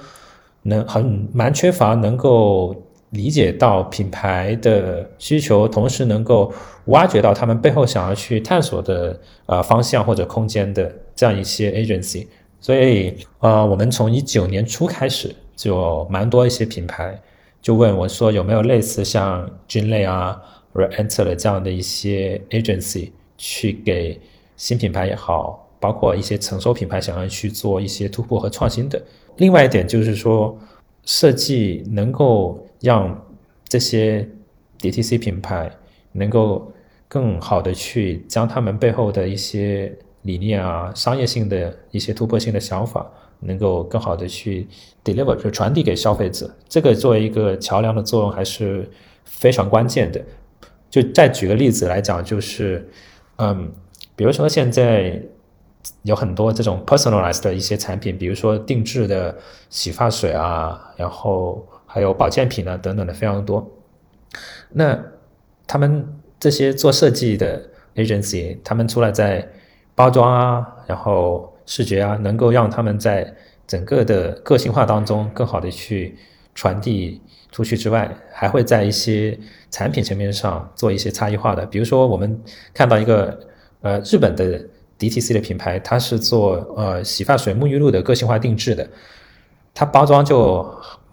[0.64, 2.76] 能很蛮缺乏能够
[3.12, 6.52] 理解到品牌的需求，同时能够
[6.86, 12.28] 挖掘到他们背后想要去探索的呃方向或者空间的这样一些 agency，
[12.60, 17.18] 所以呃，我们从一九年初开始就蛮多一些品牌
[17.62, 20.40] 就问我说有没有类似像君类啊
[20.74, 24.20] 或者 Enter 的这样的一些 agency 去给
[24.56, 29.02] 新品牌也好，包括一些成熟品牌想要去做一些突破和创新的。
[29.38, 30.58] 另外一点就是说，
[31.06, 33.24] 设计能够让
[33.68, 34.28] 这些
[34.80, 35.72] DTC 品牌
[36.12, 36.72] 能够
[37.08, 43.06] 更好的去将他们背后的一些理念啊、商业性的一些突破性的想法，
[43.40, 44.68] 能够更好的去
[45.04, 46.50] deliver，就传递给消费者。
[46.68, 48.90] 这个作为一个桥梁的作用还是
[49.24, 50.20] 非常关键的。
[50.90, 52.90] 就再举个例子来讲，就是
[53.36, 53.72] 嗯，
[54.16, 55.22] 比如说现在。
[56.04, 59.34] 有很多这种 personalized 的一些产品，比如说定制的
[59.70, 63.66] 洗发水啊，然后还有保健品啊等等的非常多。
[64.70, 65.00] 那
[65.66, 66.06] 他们
[66.40, 67.62] 这些做设计的
[67.96, 69.48] agency，他们除了在
[69.96, 73.34] 包装啊，然后视觉啊，能够让他们在
[73.66, 76.18] 整个的个性化当中更好的去
[76.54, 79.40] 传递出去之外，还会在一些
[79.72, 81.66] 产品层面上做一些差异化的。
[81.66, 82.42] 比如说，我们
[82.74, 83.40] 看到一个
[83.82, 84.62] 呃日本的。
[85.00, 88.88] DTC 的品牌，它是做呃洗发水、沐浴露的个性化定制的，
[89.74, 90.64] 它包装就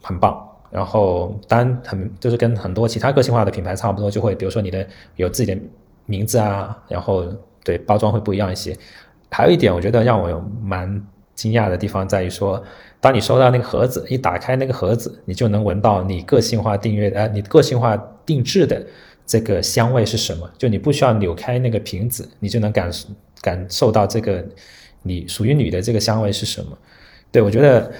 [0.02, 0.48] 很棒。
[0.70, 5.60] 然后当很就是跟很多其他个性化的品牌差不多，就会比如说你的有自己的
[6.06, 7.24] 名字啊，然后
[7.62, 8.76] 对包装会不一样一些。
[9.30, 11.00] 还有一点，我觉得让我蛮
[11.34, 12.60] 惊讶的地方在于说，
[13.00, 18.84] 当你收到那个盒子，一打开那个盒子，你就能闻到你个性化订阅呃你个性化定制的
[19.26, 20.50] 这个香味是什么。
[20.58, 22.90] 就你不需要扭开那个瓶子，你就能感。
[23.42, 24.42] 感受到这个
[25.02, 26.78] 你属于你的这个香味是什么？
[27.30, 27.92] 对我觉得，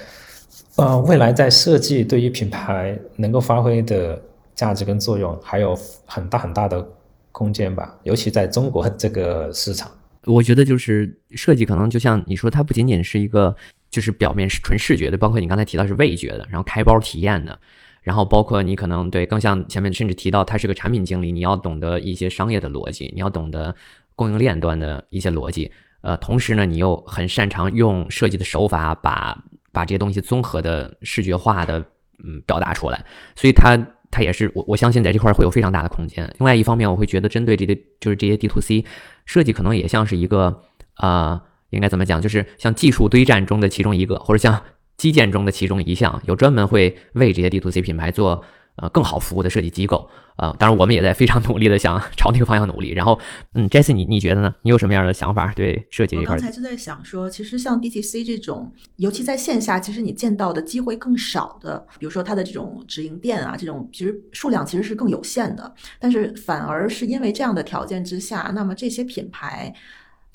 [0.77, 4.19] 呃，未来在设计对于品牌能够发挥的
[4.55, 6.83] 价值跟作用，还有很大很大的
[7.31, 7.95] 空间吧。
[8.01, 9.91] 尤其在中国这个市场，
[10.23, 13.55] 我觉得就是设计可能就像你说，它不仅仅是一个
[13.91, 17.59] 就是表面是纯视觉的，包括你刚才提到是味觉的，然后开包体验的，
[18.05, 23.75] 然后包括你可能对更像前面甚至提到它是个产品经理，你要懂得一些商业的逻辑，你要懂得。
[24.17, 29.37] 供应链端的一些逻辑，呃，同时呢，你又很擅长用设计的手法把
[29.73, 31.79] 把这些东西综合的视觉化的
[32.23, 33.03] 嗯表达出来，
[33.35, 33.77] 所以它
[34.09, 36.33] 它也是我我相信在这块会有非常大的空间。
[36.39, 38.85] 另外一方面，我会觉得针对这些就是这些 D to C
[39.25, 40.61] 设计，可能也像是一个
[40.93, 41.41] 啊，
[41.71, 44.61] 应该怎么讲，就是像技术堆栈中的其中一个，或者像
[44.97, 48.43] 基建中的其中一项，有专门会为这些 D to C 品牌做。
[48.77, 50.05] 呃，更好服务的设计机构
[50.35, 52.91] 啊，当然我们也在非常努力的想朝那个方向努力。
[52.91, 53.17] 然后，
[53.53, 54.53] 嗯，Jesse，你你觉得呢？
[54.63, 55.53] 你有什么样的想法？
[55.55, 56.35] 对设计这块？
[56.35, 65.73] 我刚才就在想说，其实像 DTC 这种，尤其在线下，其实你见到的机会更少的，比如说它的这种直营店啊，这种其实数量其实是更有限的。
[65.97, 69.73] 但是反而是因为这样的条件之下，那么这些品牌，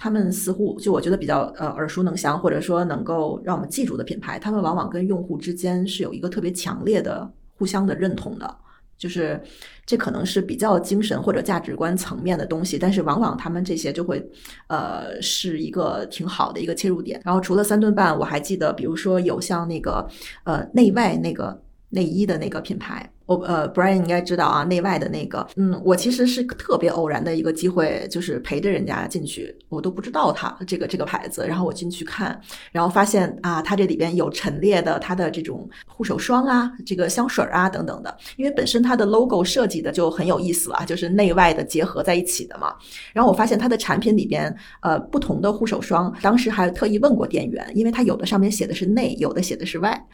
[0.01, 7.31] 他们似乎就我觉得比较呃耳熟能详，或者说能够让我们记住的品牌，他们往往跟用户之间是有一个特别强烈的。
[7.61, 8.57] 互相的认同的，
[8.97, 9.39] 就是
[9.85, 14.27] 这可能是比较精神或者价值观层面的东西，但是往往他们这些就会，
[14.69, 17.21] 呃，是一个挺好的一个切入点。
[17.23, 20.09] 然后除了三顿半，我还记得，比如说有像那个
[20.45, 21.61] 呃内外那个
[21.91, 23.13] 内衣的那个品牌。
[23.31, 32.41] 我呃，Brian 应该知道啊，内外的那个，嗯，我其实是特别偶然的一个机会，就是陪着人家进去，我都不知道他这个这个牌子，然后我进去看，
[32.73, 42.75] 然后发现啊，它这里边有陈列的它的这种护手霜啊，这个香水啊等等的，因为本身它的 logo 设计的就很有意思了，就是内外的结合在一起的嘛。
[43.13, 50.05] 然后我发现它的产品里边，呃，不同的护手霜，当时还特意问过店员，因为它有的上面写的是内，有的写的是外。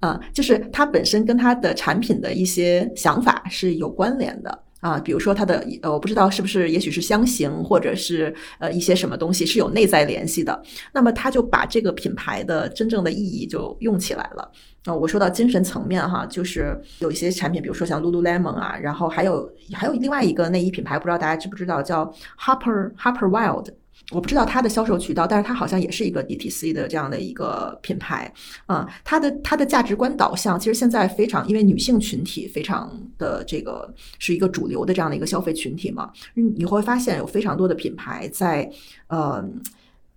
[0.00, 10.62] 啊，就是它本身跟它的产品的一些想法是有关联的啊，比如说它的呃，我不知道是不是，也许是香型，或者是呃一些什么东西是有内在联系的。
[10.92, 14.48] 那么他就把这个品牌的真正的意义就用起来了。
[14.84, 22.04] 啊，我说到精神层面哈，就是有一些产品，比如说像 Lululemon 啊，然后还有还有另外一个内衣品牌，不知道大家知不知道，叫
[22.38, 23.66] Harper Harper Wild。
[24.10, 28.32] 我不知道它的销售渠道，但是它好像也是一个 DTC 的这样的一个品牌，
[28.64, 38.70] 啊，它的它的价值观导向，其实现在非常，因为女性群体非常的这个是一个主流的这样的一个消费群体嘛，你会发现有非常多的品牌在
[39.08, 39.44] 呃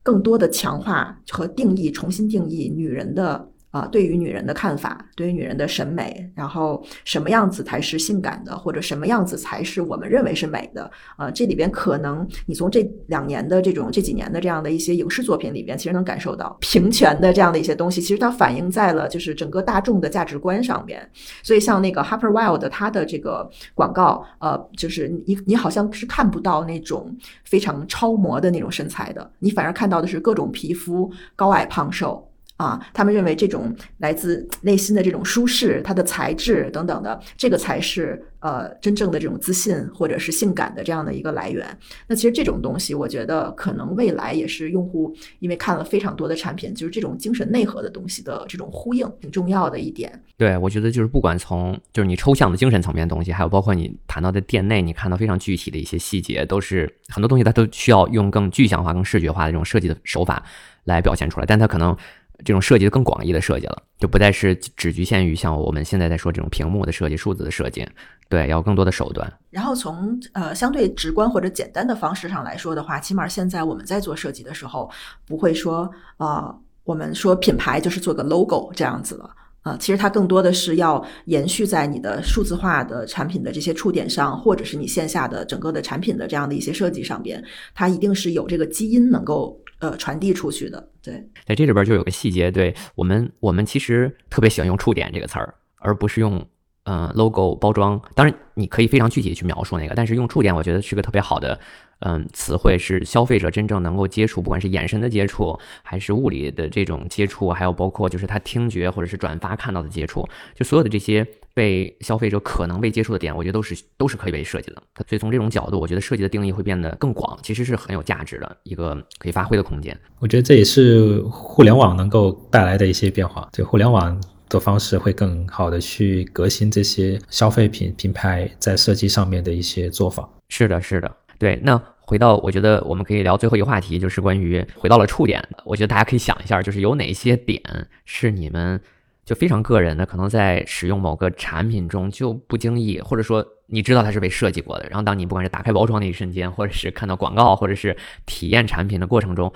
[0.01, 10.91] 更多的强化和定义，重新定义女人的啊，对于女人的看法，对于女人的审美，然后什么样子才是性感的，或者什么样子才是我们认为是美的？
[11.17, 21.09] 呃，这里边可能你从这两年的这种这几年的这样的一些影视作品里边，其实能感受到平权的这样的一些东西，其实它反映在了就是整个大众的价值观上面。
[21.41, 32.27] 所以像那个 Harper Wild 它的这个广告，呃，就是你你好像是看不到那种非常超模的那种身材的，你反而看到的是各种皮肤高矮胖瘦。
[32.61, 41.65] 啊，他们认为这种来自内心的这种舒适，它的材质等等的，这个才是呃真正的这种自信或者是性感的这样的一个来源。
[42.05, 50.21] 那其实这种东西，我觉得可能未来也是用户因为看了非常多的产品，就是这种精神内核的东西的这种呼应，挺重要的一点。
[50.37, 60.43] 对，我觉得就是不管从就是你抽象的精神层面的东西，还有包括你谈到的店内，你看到非常具体的一些细节，都是很多东西它都需要用更具象化、更视觉化的这种设计的手法
[60.83, 61.97] 来表现出来，但它可能。
[62.43, 67.87] 这种设计的更广义的设计了，就不再是只局限于像我们现在在说这种屏幕的设计、数字的设计，
[68.29, 69.31] 对，要更多的手段。
[69.49, 74.89] 然后从呃相对直观或者简单的方式上来说的话，起码现在我们在做设计的时候，
[75.25, 79.29] 不会说呃我们说品牌就是做个 logo 这样子了
[79.61, 87.43] 啊，其实它更多的是要延续在你的数字化的产品的这些触点上，或者是你线下的整个的产品的这样的一些设计上边，
[87.75, 89.59] 它一定是有这个基因能够。
[89.81, 96.47] 呃，传递出去的，对，在这里边就有个细节，对我们，我们其实特别喜欢用触点这个词儿，而不是用
[96.91, 98.01] 嗯 logo 包装。
[98.13, 101.57] 当然，你可以非常具体的去描述那个，但是用触点，我觉得是个特别好的。
[102.03, 111.23] 嗯，词汇是消费者真正能够接触，不管是眼神的接触，还是物理的这种接触，还有包括就是他听觉或者是转发看到的接触，就所有的这些
[111.53, 114.81] 被消费者可能被接触的点，我觉得都是都是可以被设计的。
[115.07, 119.95] 所以从这种角度，我觉得设计的定义会变得更广，其实是很有价值的一个可以发挥的空间。
[120.17, 124.19] 我觉得这也是互联网能够带来的一些变化，就互联网
[124.51, 130.29] 的方式会更好的去革新这些消费品品牌在设计上面的一些做法。
[130.49, 131.09] 是的，是的。
[131.39, 135.41] 对，那回到我觉得我们可以聊最后一个话题，就是关于回到了触点。
[135.63, 137.61] 我觉得大家可以想一下，就是有哪些点
[138.05, 138.79] 是你们
[139.25, 149.51] 就非常个人的，可能在使用某个产品中就不经意，或者说你知道它是被设计过的，然后当你不管是打开包装那一瞬间，或者是看到广告，或者是体验产品的过程中。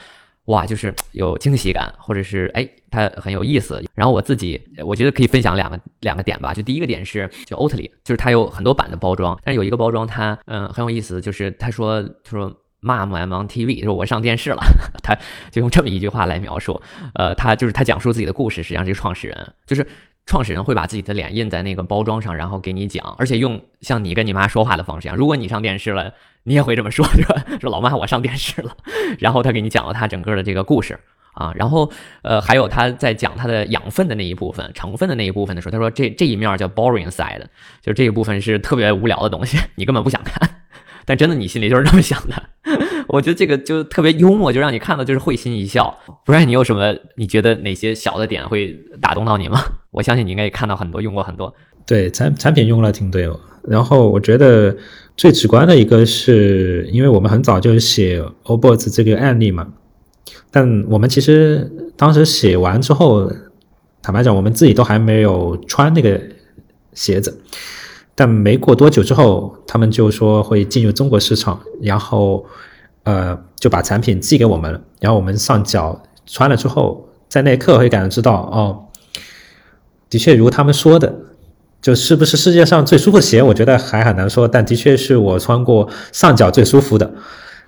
[0.45, 3.83] 哇，就是有惊喜感，或者是哎，它很有意思。
[3.93, 6.53] 然后我自己，我觉得可以分享两个两个点吧。
[6.53, 12.49] 就第一个点是，就 Oatly，就是它有很多版的包装，但是有一个包装它，嗯，很有意思，就是他说，他说
[12.81, 14.61] Mom I'm on TV，就是我上电视了，
[15.01, 15.17] 他
[15.49, 16.81] 就用这么一句话来描述。
[17.15, 19.85] 呃，他就是他讲述自己的故事，实际上这个创始人就是。
[20.25, 25.15] 创始人会把自己的脸印在那个包装上，然后给你讲，而且用像你跟你妈说话的方式一样。
[25.15, 27.43] 如果你上电视了，你也会这么说，是吧？
[27.61, 28.75] 说老妈，我上电视了。
[29.19, 30.99] 然后他给你讲了他整个的这个故事
[31.33, 31.91] 啊，然后
[32.23, 37.43] 呃，还有他在讲他的养分的那一部分、成分的那一部分的时候，他说这这一面叫 boring side，
[37.81, 40.49] 就这一部分是特别无聊的东西， 你根本不想看。
[41.05, 42.43] 但真的，你心里就是这么想的。
[43.07, 45.95] 我觉得这个就特别幽默，就让你看到就是会心一笑。
[46.25, 46.95] 不然你有什么？
[47.15, 49.61] 你觉得哪些小的点会打动到你吗？
[49.91, 51.53] 我相信你应该也看到很多，用过很多。
[51.85, 53.21] 对，产产品用了挺多。
[53.67, 54.75] 然后我觉得
[55.17, 59.67] 最直观的一个是，因为我们很早就写 o b o s 这个案例嘛。
[60.51, 63.31] 但我们其实当时写完之后，
[64.01, 66.19] 坦白讲，我们自己都还没有穿那个
[66.93, 67.41] 鞋子。
[68.17, 72.45] 但没过多久之后，他们就说会进入中国市场，然后，
[73.05, 74.79] 呃，就把产品寄给我们了。
[74.99, 78.85] 然后我们上脚穿了之后，在那一刻会感觉到，哦，
[80.09, 81.15] 的确如他们说的，
[81.81, 84.47] 就是不是世界上最舒服的鞋，我觉得还很难说。
[84.47, 87.09] 但的确是我穿过上脚最舒服的。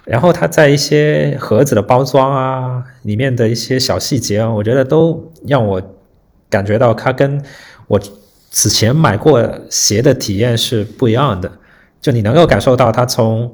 [0.04, 5.82] 然后它在一些盒子的包装啊，里面的一些小细节啊，我觉得都让我
[6.50, 7.42] 感觉到它跟
[7.88, 8.00] 我。
[8.50, 11.52] 此前买过鞋的体验是不一样的，
[12.02, 13.54] 就你能够感受到它从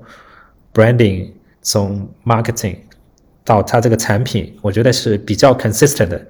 [0.72, 1.32] branding、
[1.64, 2.78] 从 marketing
[3.44, 6.22] 到它这个产品，我觉得是比较 consistent 的。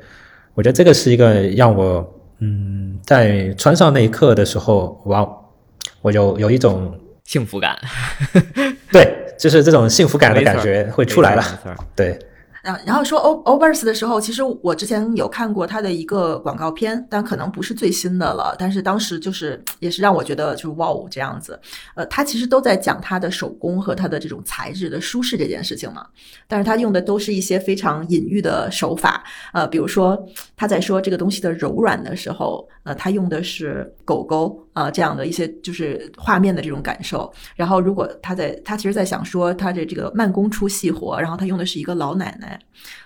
[0.54, 5.28] 我觉得这个是一个让我嗯，在穿上那一刻的时候，哇，
[6.02, 7.78] 我有有一种幸福感。
[8.92, 11.44] 对，就是这种幸福感的感觉会出来了。
[11.96, 12.18] 对。
[12.64, 18.56] 然然后说 O o v e r s 的时候，其实我之前有看过他的一个广告片，但可能不是最新的了。
[18.58, 21.60] 但是当时就是也是让我觉得就是哇哦这样子。
[21.94, 26.08] 呃，他其实都在讲他的手工和他的这种材质的舒适这件事情嘛。
[26.48, 29.26] 但是他用的都是一些非常隐喻的手法。
[29.52, 30.18] 呃，比如说
[30.56, 37.32] 他在说这个东西的柔软的时候，呃，他用的是狗狗啊、这样的一些就是画面的这种感受。
[37.56, 42.60] 然后如果他在他其实在想说他的这个慢工出细活，然后他用的是一个老奶奶，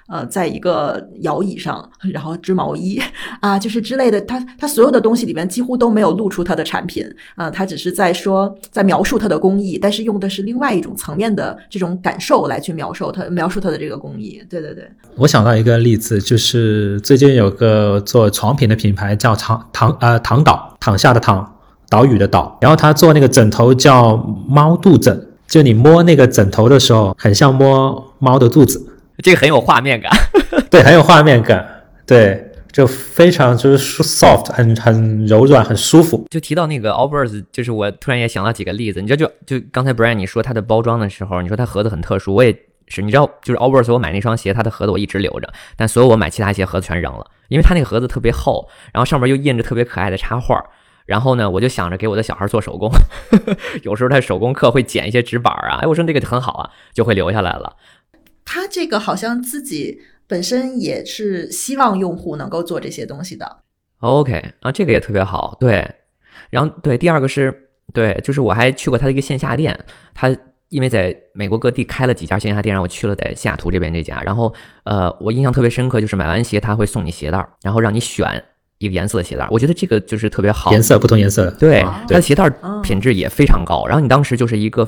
[0.08, 3.00] 呃，在一个摇椅上，然后织毛衣
[3.41, 4.20] 啊，就是之类的。
[4.22, 14.42] 他他所有的东西里面几乎都没有露出他的产品啊、他只是在说在描述他的工艺，但是用的是另外一种层面的这种感受来去描述他描述他的这个工艺。
[14.50, 21.56] 对对对，我想到一个例子，就是最近有个做床品的品牌叫躺躺呃躺岛，躺下的躺，
[21.90, 24.15] 岛屿的岛，然后他做那个枕头叫
[24.48, 28.87] 猫肚枕，就你摸那个枕头的时候，很像摸猫的肚子，
[29.24, 30.12] 这个很有画面感。
[30.70, 36.26] 对，很有画面感，对，就非常就是舒 soft，很很柔软，很舒服。
[36.30, 39.02] 就提到那个 Allbirds，就是我突然也想到几个例子。
[39.02, 42.52] 你知道就，就刚才 Brian 你说它的包装的时候，你说它盒子很特殊，我也
[42.88, 43.02] 是。
[43.02, 50.63] 你知道，就是 Allbirds 我买那双鞋，它的盒子我一直留着，但所有我买其他鞋盒子全扔了，因为它那个盒子特别厚，然后上面又印着特别可爱的插画。
[51.06, 52.92] 然后呢，我就想着给我的小孩做手工，
[53.84, 57.74] 有时候他手工课会剪一些纸板啊，哎，我说这个很好啊，就会留下来了。
[58.50, 63.58] 他这个好像自己本身也是希望用户能够做这些东西的。
[64.00, 65.85] OK 啊，这个也特别好，对。
[66.50, 69.77] 然后对，第二个是对，就是我还去过他的一个线下店，
[70.13, 70.33] 他
[70.69, 74.21] 因为在美国各地开了几家线下店，让我去了在西雅图这边这家。
[74.21, 74.54] 然后
[74.85, 78.41] 呃，我印象特别深刻，就是买完鞋他会送你鞋带儿，然后让你选
[78.77, 80.71] 一个颜色的鞋带儿，我觉得这个就是特别好。
[80.71, 83.85] 颜色不同颜色，对，哦它的鞋带儿嗯品质也非常高。
[83.87, 84.87] 然后你当时就是一个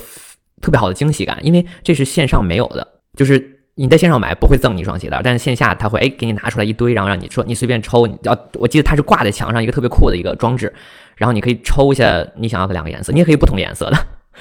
[0.61, 2.87] 特别好的惊喜感，因为这是线上没有的，
[3.19, 8.07] 就是你在线上买不会赠你一双鞋带，但是线下他会哎给你拿出来一堆，然后让你说你随便抽。
[8.07, 10.73] 你要我记得它是挂在墙上一个特别酷的一个装置，
[11.17, 13.97] 然后你可以抽一下你想要的两个颜色，你也可以不同颜色的。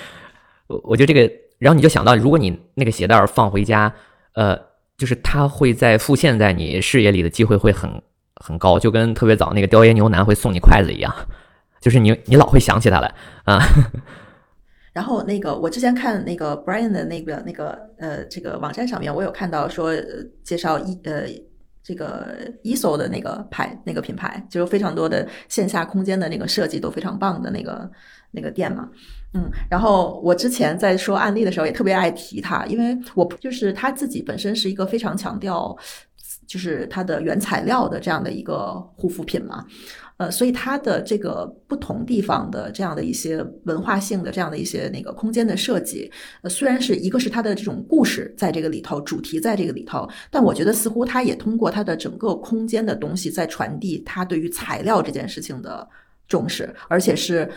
[0.69, 3.93] 我我觉得这个，然后你就想到，如果你那个鞋带儿放回家，
[4.35, 4.57] 呃，
[4.97, 7.91] 就是它会在复现在你视野里的机会会很
[8.37, 11.13] 很高，就跟特别早那个雕爷牛腩会送你筷子一样，
[11.81, 13.13] 就是你你老会想起它来
[13.43, 13.59] 啊。
[14.99, 19.95] 然后那个我之前看那个 Brian 的那个那个呃这个网站上面，我有看到说、
[20.43, 21.23] 介绍一呃
[21.85, 27.89] 这个 ESO 的那个牌那个品牌，就是非常多的线下空间的那个设计都非常棒的那个
[28.33, 28.89] 那个店嘛。
[29.35, 35.79] 嗯，然后我之前在说案例的时候也特别爱提它，因为我就是他自己本身是一个非常强调
[36.49, 39.65] 就是它的原材料的这样的一个护肤品嘛。
[40.19, 46.11] 呃，所以它的这个不同地方的这样的一些文化性的这样的一些那个空间的设计，
[46.43, 55.89] 呃，虽然是一个是它的这种故事在这个里头，主题在这个里头，但我觉得似乎它也通过它的整个空间的东西在传递它对于材料这件事情的
[56.27, 57.49] 重视，而且是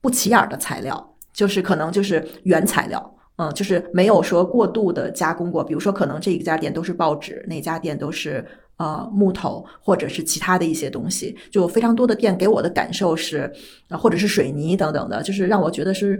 [0.00, 3.16] 不起眼儿的材料，就是可能就是原材料。
[3.36, 8.46] 嗯，就是没有说过度的加工过，比如说可能这一家店都是报纸，那家店都是
[8.80, 13.52] 呃木头或者是其他的一些东西，就非常多的店给我的感受是，
[13.90, 16.18] 呃或者是水泥等等的，就是让我觉得是，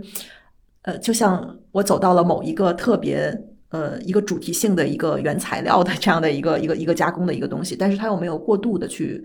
[0.83, 3.35] 呃，就像我走到了某一个特别
[3.71, 9.25] 呃一个主题性的一个原材料的这样的一个一个一个加工的一个东西，但是它又没有过度的去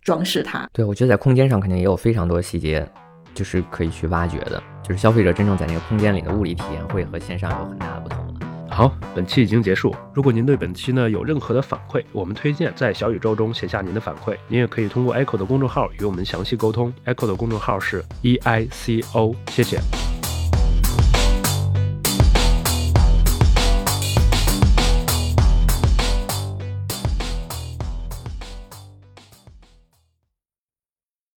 [0.00, 2.88] 装饰它，对，我觉得在空间上肯定也有非常多细节，
[3.34, 8.35] 就是可以去挖掘的，就是消费者真正在那个空间里的物理体验会和线上有很大的不同。
[8.68, 9.94] 好，本期已经结束。
[10.12, 14.36] 如果您对本期呢有任何的反馈，我们推荐在小宇宙中写下您的反馈。
[14.48, 16.92] 您也可以通过 Echo 的公众号与我们详细沟通。
[17.06, 20.05] Echo 的公众号是 E I C O，谢谢。